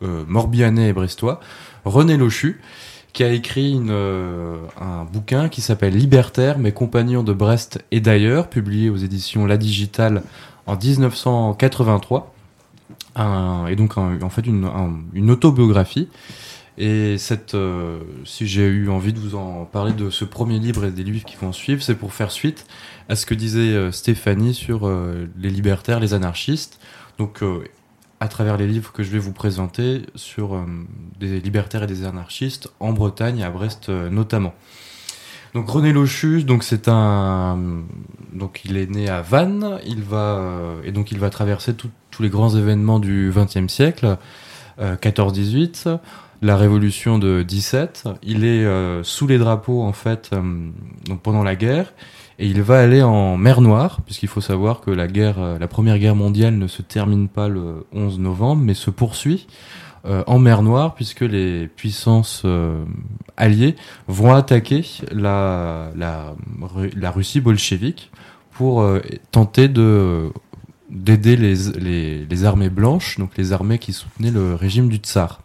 [0.00, 1.40] morbihanais et brestois,
[1.84, 2.60] René Lochu,
[3.12, 8.48] qui a écrit euh, un bouquin qui s'appelle Libertaire, mes compagnons de Brest et d'ailleurs,
[8.48, 10.22] publié aux éditions La Digitale
[10.66, 12.32] en 1983.
[13.16, 16.08] Un- et donc en fait une, un- une autobiographie.
[16.78, 20.86] Et cette, euh, si j'ai eu envie de vous en parler de ce premier livre
[20.86, 22.64] et des livres qui vont suivre, c'est pour faire suite
[23.08, 24.88] à ce que disait euh, Stéphanie sur
[25.38, 26.78] les libertaires, les anarchistes.
[27.18, 27.42] Donc,
[28.20, 30.64] à travers les livres que je vais vous présenter sur euh,
[31.18, 34.54] des libertaires et des anarchistes en Bretagne et à Brest euh, notamment.
[35.54, 37.58] Donc René Lochus, donc c'est un,
[38.32, 42.22] donc il est né à Vannes, il va euh, et donc il va traverser tous
[42.22, 44.16] les grands événements du XXe siècle,
[44.78, 45.98] euh, 14-18,
[46.42, 48.04] la Révolution de 17.
[48.22, 48.64] Il est
[49.02, 50.30] sous les drapeaux en fait,
[51.06, 51.92] donc pendant la guerre.
[52.42, 55.68] Et il va aller en mer Noire, puisqu'il faut savoir que la guerre, euh, la
[55.68, 59.46] première guerre mondiale ne se termine pas le 11 novembre, mais se poursuit
[60.06, 62.82] euh, en mer Noire, puisque les puissances euh,
[63.36, 63.76] alliées
[64.08, 68.10] vont attaquer la, la, Ru- la Russie bolchevique
[68.52, 68.84] pour
[69.30, 70.30] tenter de
[70.90, 75.40] d'aider les, les armées blanches, donc les armées qui soutenaient le régime du tsar.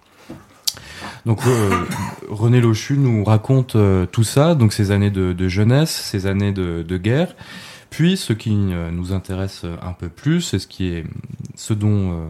[1.25, 1.85] Donc euh,
[2.29, 6.97] René Lochu nous raconte euh, tout ça, donc ces années de, jeunesse, ces années de,
[6.97, 7.35] guerre.
[7.89, 11.03] Puis ce qui euh, nous intéresse un peu plus, et ce qui est
[11.55, 12.27] ce dont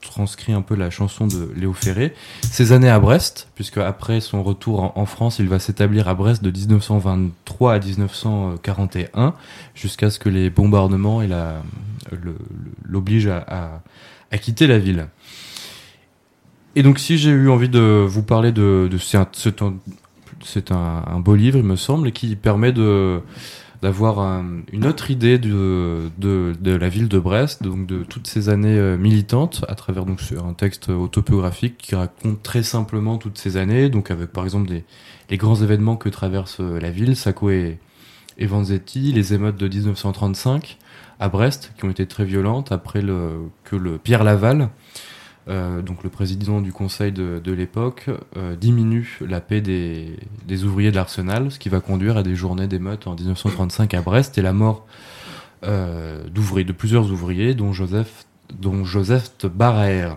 [0.00, 4.42] transcrit un peu la chanson de Léo Ferré, ces années à Brest, puisque après son
[4.42, 9.34] retour en, France, il va s'établir à Brest de 1923 à 1941,
[9.74, 11.22] jusqu'à ce que les bombardements
[12.84, 15.08] l'obligent à quitter la ville.
[16.76, 19.26] Et donc, si j'ai eu envie de vous parler de, de c'est un,
[20.44, 23.20] c'est un, un, beau livre, il me semble, et qui permet de
[23.82, 28.26] d'avoir un- une autre idée de, de, de la ville de Brest, donc de toutes
[28.26, 33.36] ces années euh, militantes, à travers donc un texte autobiographique qui raconte très simplement toutes
[33.36, 34.84] ces années, donc avec par exemple des,
[35.28, 37.78] les grands événements que traverse euh, la ville, Sacco et,
[38.38, 40.78] et Vanzetti, les émeutes de 1935
[41.20, 44.70] à Brest, qui ont été très violentes après le, que le Pierre Laval
[45.48, 50.64] euh, donc le président du conseil de, de l'époque, euh, diminue la paix des, des
[50.64, 54.38] ouvriers de l'Arsenal, ce qui va conduire à des journées d'émeutes en 1935 à Brest
[54.38, 54.86] et la mort
[55.64, 58.24] euh, de plusieurs ouvriers, dont Joseph,
[58.58, 60.10] dont Joseph Barrer.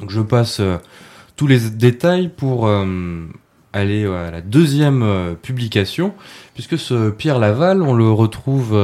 [0.00, 0.78] Donc je passe euh,
[1.36, 3.26] tous les détails pour euh,
[3.72, 6.14] aller à la deuxième euh, publication,
[6.54, 8.78] puisque ce Pierre Laval, on le retrouve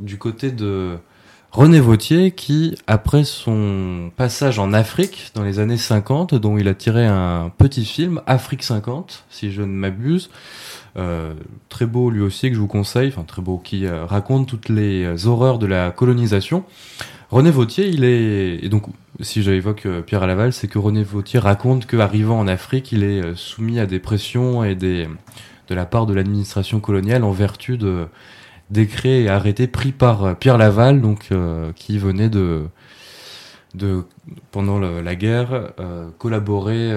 [0.00, 0.96] du côté de
[1.56, 6.74] René Vautier, qui, après son passage en Afrique dans les années 50, dont il a
[6.74, 10.28] tiré un petit film, Afrique 50, si je ne m'abuse,
[10.98, 11.32] euh,
[11.70, 14.68] très beau lui aussi, que je vous conseille, enfin très beau, qui euh, raconte toutes
[14.68, 16.64] les euh, horreurs de la colonisation.
[17.30, 18.62] René Vautier, il est...
[18.62, 18.84] Et donc,
[19.20, 23.80] si j'évoque Pierre Laval, c'est que René Vautier raconte qu'arrivant en Afrique, il est soumis
[23.80, 25.08] à des pressions et des...
[25.68, 28.08] de la part de l'administration coloniale en vertu de
[28.70, 32.64] décrets et arrêtés pris par euh, Pierre Laval, donc euh, qui venait de,
[33.74, 34.04] de
[34.50, 36.92] pendant la guerre euh, collaborer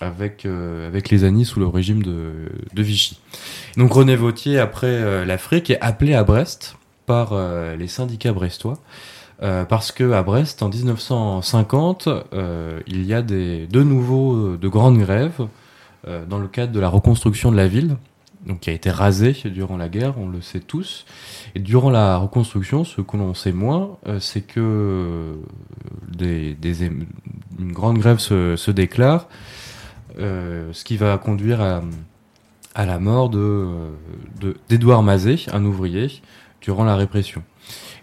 [0.00, 3.20] avec avec les Anis sous le régime de, de Vichy.
[3.76, 7.34] Donc René Vautier après l'Afrique est appelé à Brest par
[7.76, 8.78] les syndicats brestois.
[9.40, 14.98] parce que à Brest, en 1950, euh, il y a des, de nouveau de grandes
[14.98, 15.46] grèves
[16.28, 17.96] dans le cadre de la reconstruction de la ville,
[18.46, 21.04] donc qui a été rasée durant la guerre, on le sait tous.
[21.54, 25.34] Et durant la reconstruction, ce que l'on sait moins, euh, c'est que euh,
[26.08, 29.28] des, des une grande grève se, se déclare,
[30.18, 31.82] euh, ce qui va conduire à,
[32.74, 33.68] à la mort de
[34.40, 36.08] de- d'Édouard Mazet, un ouvrier,
[36.60, 37.42] durant la répression.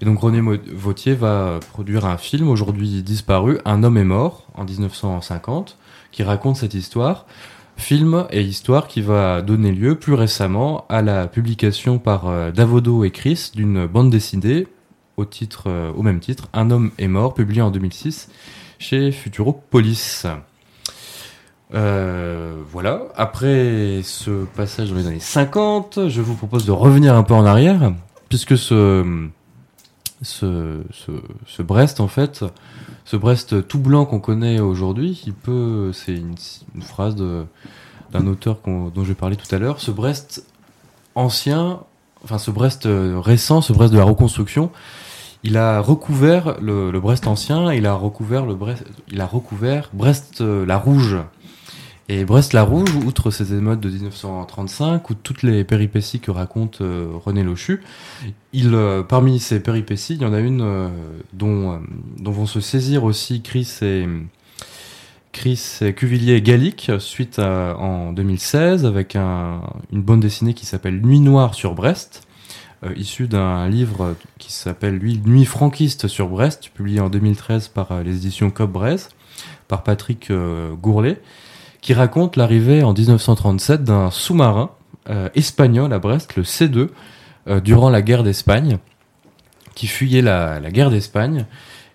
[0.02, 0.40] Et donc René
[0.74, 5.78] Vautier va produire un film aujourd'hui disparu, Un homme est mort, en 1950,
[6.12, 7.26] qui raconte cette histoire.
[7.80, 13.04] Film et histoire qui va donner lieu plus récemment à la publication par euh, Davodo
[13.04, 14.68] et Chris d'une bande dessinée
[15.66, 18.30] euh, au même titre, Un homme est mort, publié en 2006
[18.78, 20.26] chez Futuropolis.
[21.74, 23.04] Euh, voilà.
[23.16, 27.46] Après ce passage dans les années 50, je vous propose de revenir un peu en
[27.46, 27.94] arrière,
[28.30, 29.30] puisque ce,
[30.22, 32.44] ce, Brest, en fait,
[33.06, 36.36] ce Brest tout blanc qu'on connaît aujourd'hui, il peut, c'est une,
[36.82, 40.46] phrase d'un auteur dont je parlais tout à l'heure, ce Brest
[41.16, 41.82] ancien,
[42.24, 44.72] enfin ce Brest euh, récent, ce Brest de la reconstruction,
[45.44, 49.90] il a recouvert le, le Brest ancien, il a recouvert le Brest, il a recouvert
[49.94, 51.18] Brest euh, la Rouge.
[52.12, 56.82] Et Brest la Rouge, outre ces émeutes de 1935 ou toutes les péripéties que raconte
[56.82, 57.84] euh, René Lochu,
[58.52, 60.90] il, euh, parmi ces péripéties, il y en a une euh,
[61.34, 61.80] dont,
[62.18, 64.08] dont vont se saisir aussi Chris et
[65.34, 69.62] Chris Cuvillier Gallic suite à, en 2016 avec un,
[69.94, 72.24] une bande dessinée qui s'appelle Nuit noire sur Brest,
[72.96, 78.16] issue d'un livre qui s'appelle lui Nuit franquiste sur Brest, publié en 2013 par les
[78.16, 78.80] éditions Cobb
[79.68, 80.32] par Patrick
[80.82, 81.22] Gourlet,
[81.82, 84.72] qui raconte l'arrivée en 1937 d'un sous-marin
[85.10, 86.90] euh, espagnol à Brest, le C2,
[87.48, 88.78] euh, durant la guerre d'Espagne,
[89.76, 91.46] qui fuyait la, la guerre d'Espagne.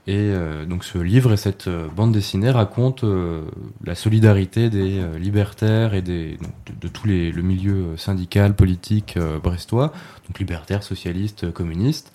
[0.06, 3.42] Et euh, donc ce livre et cette euh, bande dessinée racontent euh,
[3.84, 8.54] la solidarité des euh, libertaires et des, donc, de, de tous les, le milieu syndical,
[8.54, 9.92] politique brestois,
[10.26, 12.12] donc libertaires, socialistes, communistes,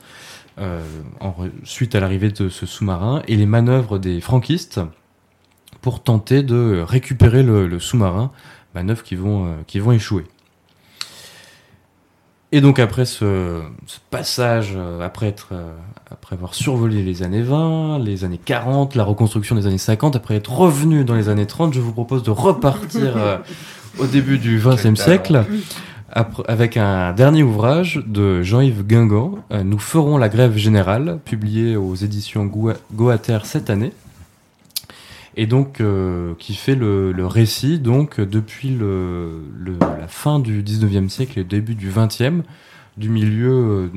[1.21, 4.81] en suite à l'arrivée de ce sous-marin et les manœuvres des franquistes
[5.81, 8.31] pour tenter de récupérer le, le sous-marin,
[8.75, 10.25] manœuvres qui vont, euh, qui vont échouer.
[12.51, 15.71] Et donc après ce, ce passage, euh, après, être, euh,
[16.09, 20.35] après avoir survolé les années 20, les années 40, la reconstruction des années 50, après
[20.35, 23.15] être revenu dans les années 30, je vous propose de repartir
[23.99, 25.45] au début du XXe siècle.
[26.11, 31.93] Après- avec un dernier ouvrage de Jean-Yves Guingamp, Nous ferons la grève générale, publié aux
[31.93, 33.91] éditions Goa- Goater cette année
[35.35, 41.43] et donc euh, qui fait le, récit donc depuis la fin du 19e siècle et
[41.43, 42.41] le début du 20e
[42.97, 43.87] du milieu euh,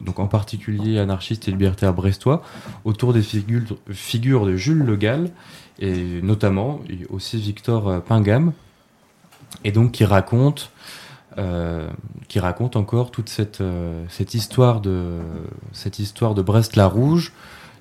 [0.00, 2.42] donc en particulier anarchiste et libertaire brestois
[2.84, 5.30] autour des figures, de Jules Le Gall
[5.78, 6.80] et notamment
[7.10, 8.52] aussi Victor euh, Pingam
[9.64, 10.70] et donc qui raconte
[12.28, 13.62] qui raconte encore toute cette
[14.10, 15.16] cette histoire de
[15.72, 17.32] cette histoire de Brest la Rouge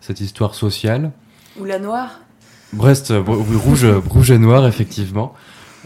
[0.02, 1.12] cette histoire sociale.
[1.60, 2.20] Ou la noire
[2.74, 5.34] Brest, euh, rouge, euh, rouge et noir, effectivement.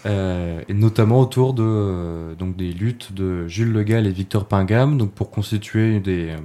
[0.06, 4.98] Euh, et notamment autour de, donc des luttes de Jules Le Gall et Victor Pingam,
[4.98, 5.32] donc pour
[6.00, 6.36] des,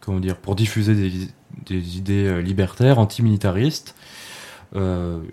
[0.00, 0.20] comment
[0.54, 1.10] diffuser des,
[1.66, 3.94] des idées libertaires, antimilitaristes,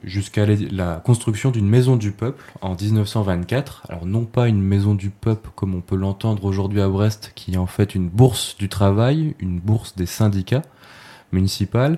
[0.05, 3.83] jusqu'à la- la construction d'une maison du peuple en 1924.
[3.89, 7.53] Alors non pas une maison du peuple comme on peut l'entendre aujourd'hui à Brest, qui
[7.55, 10.63] est en fait une bourse du travail, une bourse des syndicats
[11.33, 11.97] municipaux,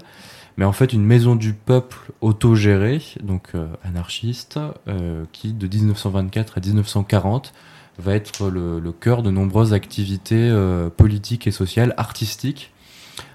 [0.60, 6.57] mais en fait une maison du peuple autogérée, donc euh, anarchiste, euh, qui de 1924
[6.57, 7.53] à 1940
[7.97, 12.74] va être le, le cœur de nombreuses activités euh, politiques et sociales, artistiques,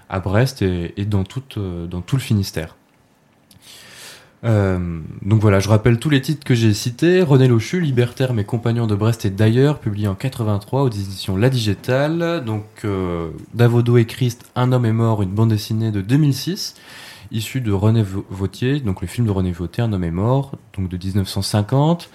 [0.07, 1.23] à Brest et, et dans,
[1.57, 2.75] euh, dans tout le Finistère.
[4.43, 7.23] Euh, donc voilà, je rappelle tous les titres que j'ai cités.
[7.23, 11.49] René Lochu, Libertaire, mes compagnons de Brest et d'ailleurs, publié en 83 aux éditions La
[11.49, 12.43] Digitale.
[12.45, 16.75] Donc euh, Davodo et Christ, Un homme est mort, une bande dessinée de 2006,
[17.31, 20.51] issue de René Vau- Vautier, donc le film de René Vautier, Un homme est mort,
[20.77, 22.09] donc de 1950.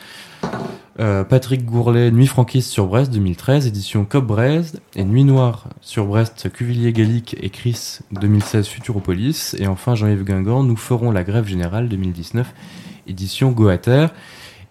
[0.99, 6.07] Euh, Patrick Gourlet, Nuit franquiste sur Brest 2013, édition Cop Brest, et Nuit noire sur
[6.07, 11.47] Brest, Cuvillier Gallic et Chris 2016 Futuropolis, et enfin Jean-Yves Guingamp, Nous ferons la grève
[11.47, 12.53] générale 2019,
[13.07, 14.09] édition Goater.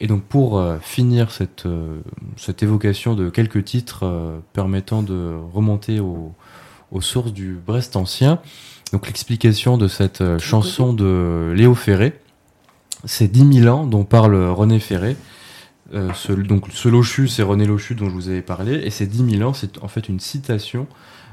[0.01, 1.99] Et donc pour euh, finir cette, euh,
[2.37, 6.33] cette évocation de quelques titres permettant de remonter au-
[6.91, 8.39] aux sources du Brest ancien,
[8.93, 12.19] donc l'explication de cette euh, chanson de Léo Ferré,
[13.05, 15.15] c'est 10 000 ans dont parle René Ferré.
[15.93, 19.07] Euh, ce, donc ce Lochu, c'est René Lochu dont je vous avais parlé, et ces
[19.07, 20.87] 10 000 ans, c'est en fait une citation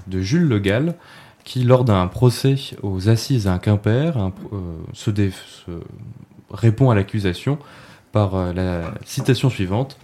[0.06, 0.94] de Jules Le Gall,
[1.44, 4.56] qui lors d'un procès aux assises à Quimper un euh,
[4.92, 5.70] se, dé- se
[6.50, 7.58] répond à l'accusation
[8.12, 9.98] par euh, la citation suivante.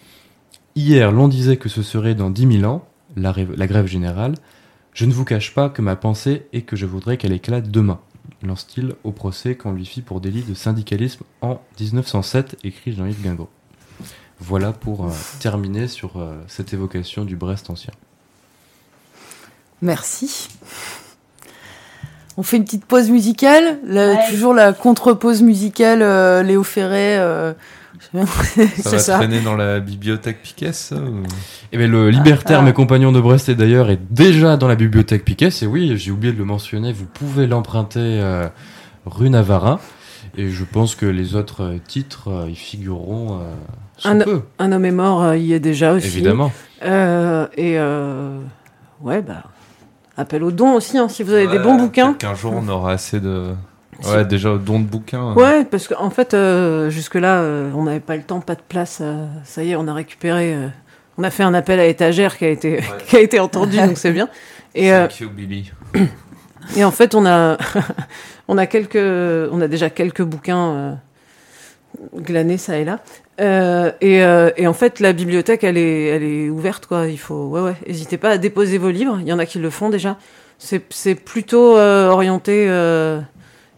[0.76, 2.86] Hier, l'on disait que ce serait dans 10 000 ans,
[3.16, 4.34] la grève générale.
[4.94, 8.00] Je ne vous cache pas que ma pensée est que je voudrais qu'elle éclate demain.
[8.42, 13.48] Lance-t-il au procès qu'on lui fit pour délit de syndicalisme en 1907, écrit Jean-Yves Guingamp.
[14.40, 17.92] Voilà pour euh, terminer sur euh, cette évocation du Brest ancien.
[19.80, 20.48] Merci.
[22.36, 23.78] On fait une petite pause musicale.
[23.84, 24.30] La- Ouais.
[24.30, 27.16] Toujours la contre-pause musicale euh, Léo Ferré.
[28.12, 29.16] Ça va ça.
[29.18, 31.22] traîner dans la bibliothèque Piquet, ça ou-
[31.72, 32.64] Et bien le libertaire, Ah.
[32.64, 35.48] mes compagnons de Brest et d'ailleurs, est déjà dans la bibliothèque Piquet.
[35.62, 38.48] Et oui, j'ai oublié de le mentionner, vous pouvez l'emprunter euh,
[39.06, 39.78] rue Navarin.
[40.36, 43.52] Et je pense que les autres euh, titres euh, y figureront euh,
[43.98, 46.06] sous Un- peu, Un homme est mort, euh, y est déjà aussi.
[46.06, 46.50] évidemment.
[46.84, 48.38] Euh, et euh,
[49.02, 49.42] ouais, bah,
[50.16, 52.14] appel aux dons aussi, hein, si vous avez des bons bouquins.
[52.14, 53.52] qu'un jour on aura assez de.
[54.06, 55.32] Ouais, déjà don de bouquins.
[55.34, 58.98] Ouais, parce qu'en fait, euh, jusque-là, euh, on n'avait pas le temps, pas de place.
[59.00, 60.54] euh, ça y est, on a récupéré.
[60.54, 60.68] euh,
[61.18, 63.98] on a fait un appel à étagère qui a été, qui a été entendu, donc
[63.98, 64.28] c'est bien.
[64.74, 65.70] Et, euh, Thank you, Billy.
[66.76, 67.58] et en fait, on a,
[68.48, 68.96] on a quelques,
[69.52, 70.92] on a déjà quelques bouquins euh,
[72.16, 73.00] glanés ça et là.
[73.40, 77.06] Euh, et, euh, et en fait, la bibliothèque, elle est, elle est ouverte, quoi.
[77.08, 77.74] Il faut, ouais, ouais.
[77.86, 79.18] N'hésitez pas à déposer vos livres.
[79.20, 80.16] Il y en a qui le font déjà.
[80.58, 83.20] C'est, c'est plutôt euh, orienté euh,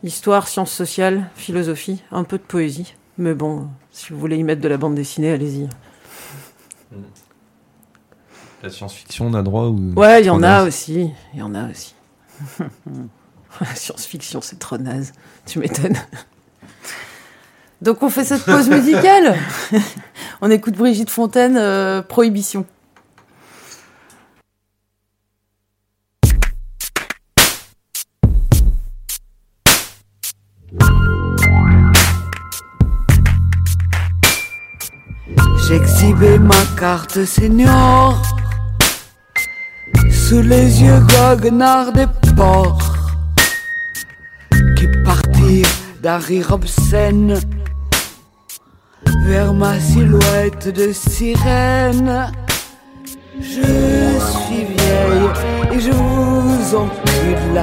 [0.05, 2.95] histoire, sciences sociales, philosophie, un peu de poésie.
[3.19, 5.69] Mais bon, si vous voulez y mettre de la bande dessinée, allez-y.
[8.63, 11.11] La science-fiction, on a droit ou Ouais, il y en a aussi.
[11.33, 11.95] Il y en a aussi.
[13.75, 15.13] Science-fiction, c'est trop naze.
[15.47, 15.97] Tu m'étonnes.
[17.83, 19.37] Donc on fait cette pause musicale.
[20.41, 22.67] on écoute Brigitte Fontaine, euh, Prohibition.
[35.67, 38.21] J'exhibais ma carte senior
[40.11, 42.07] sous les yeux goguenards des
[42.37, 42.95] porcs
[44.77, 45.67] qui partirent
[46.03, 47.41] d'un rire obscène
[49.27, 52.31] vers ma silhouette de sirène.
[53.41, 55.31] Je suis vieille
[55.73, 57.63] et je vous encule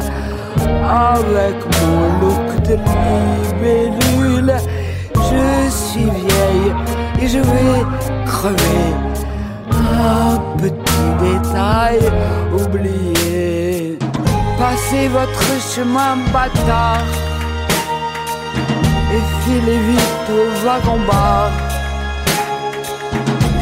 [0.83, 2.77] avec mon look de
[3.53, 4.55] libellule.
[5.13, 7.83] Je suis vieille et je vais
[8.25, 8.87] crever.
[9.71, 11.99] Un petit détail
[12.53, 13.99] oublié.
[14.57, 17.05] Passez votre chemin bâtard
[19.13, 21.49] et filez vite au wagon-bar.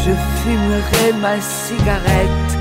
[0.06, 2.52] Je fumerai ma cigarette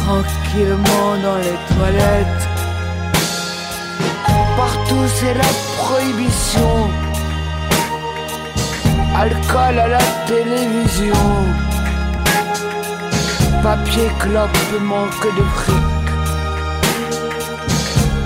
[0.00, 2.44] tranquillement dans les toilettes.
[4.56, 7.03] Partout c'est la prohibition.
[9.16, 11.14] Alcool à la télévision.
[13.62, 15.76] Papier clope manque de fric.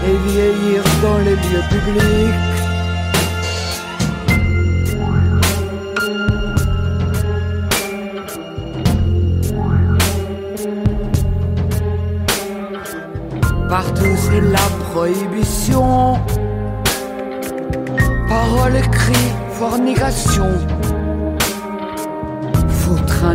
[0.06, 2.58] Et vieillir dans les lieux publics.
[13.68, 16.18] Partout c'est la prohibition.
[18.28, 20.77] Paroles, cris, fornication.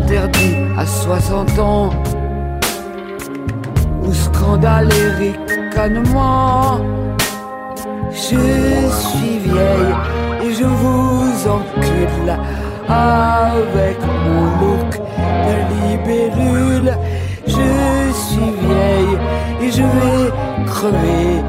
[0.04, 1.90] Interdit à 60 ans.
[4.04, 6.82] Ou scandale et ricanement.
[8.12, 9.96] Je suis vieille
[10.44, 12.38] et je vous encule
[12.90, 14.92] avec mon look
[15.48, 16.98] de libellule.
[17.48, 19.18] Je suis vieille
[19.62, 21.42] et je vais crever.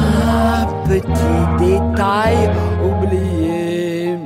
[0.00, 2.48] Un petit détail
[2.80, 4.18] oublié.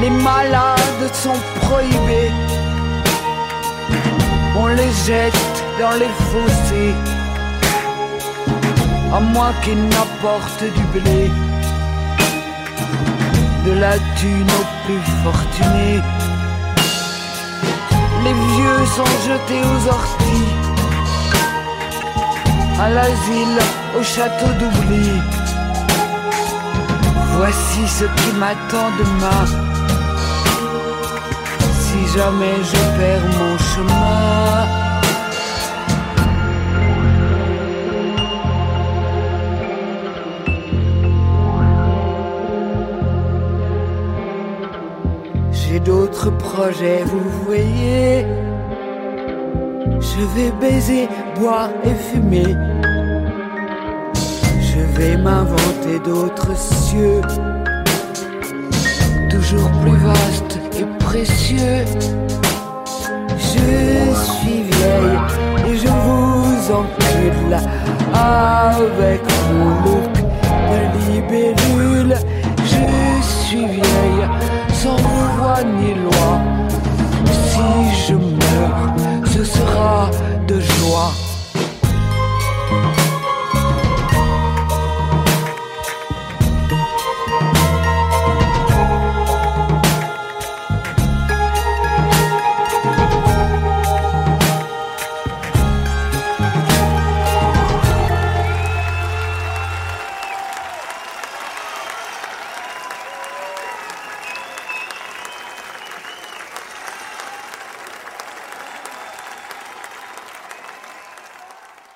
[0.00, 2.45] Les malades sont prohibés.
[4.58, 6.94] On les jette dans les fossés.
[9.14, 11.30] À moins qu'ils n'apportent du blé
[13.66, 16.00] de la thune aux plus fortunés.
[18.24, 20.52] Les vieux sont jetés aux orties,
[22.80, 23.58] à l'asile,
[23.98, 25.10] au château d'oubli.
[27.36, 29.44] Voici ce qui m'attend demain,
[32.14, 34.66] jamais je perds mon chemin.
[45.52, 48.24] J'ai d'autres projets, vous voyez.
[50.00, 52.54] Je vais baiser, boire et fumer.
[54.70, 57.20] Je vais m'inventer d'autres cieux,
[59.30, 60.45] toujours plus vastes
[61.14, 61.24] Je
[64.14, 65.18] suis vieille
[65.66, 67.56] et je vous encule
[68.12, 70.14] avec mon look
[70.70, 70.78] de
[71.10, 72.14] libellule.
[72.58, 74.28] Je suis vieille
[74.74, 76.40] sans voix ni loi.
[77.32, 78.94] Si je meurs,
[79.24, 80.10] ce sera
[80.46, 81.25] de joie.